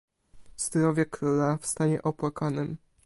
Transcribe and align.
"„Zdrowie 0.57 1.05
króla 1.05 1.57
w 1.57 1.65
stanie 1.65 2.03
opłakanym." 2.03 2.77